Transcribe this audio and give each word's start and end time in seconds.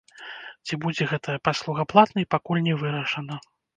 Ці 0.69 0.73
будзе 0.85 1.03
гэтая 1.11 1.37
паслуга 1.49 1.85
платнай, 1.93 2.25
пакуль 2.37 2.65
не 2.69 2.75
вырашана. 2.85 3.35